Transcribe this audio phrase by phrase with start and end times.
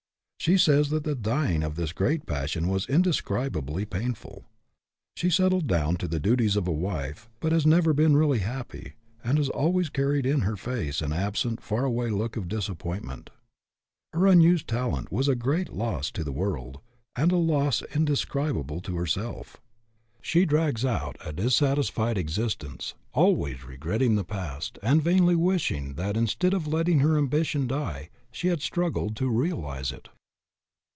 [0.41, 4.43] She says that the dying of this great passion was indescribably painful.
[5.15, 8.93] She settled down to the duties of a wife, but has never been really happy,
[9.23, 13.29] and has always carried in her face an absent, far away look of disappoint ment.
[14.13, 16.79] Her unused talent was a great loss to the world,
[17.15, 19.61] and a loss indescribable to herself.
[20.23, 26.55] She drags out a dissatisfied existence, always regretting the past, and vainly wishing, that, instead
[26.55, 30.09] of letting her ambition die, she had struggled to realize it.